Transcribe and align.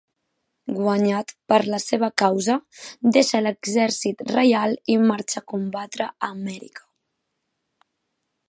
Guanyat 0.77 1.33
per 1.53 1.59
la 1.73 1.79
seva 1.83 2.09
causa, 2.21 2.55
deixa 3.17 3.43
l'exèrcit 3.43 4.25
reial 4.33 4.75
i 4.95 4.99
marxa 5.07 5.45
a 5.45 5.47
combatre 5.55 6.11
a 6.13 6.31
Amèrica. 6.33 6.89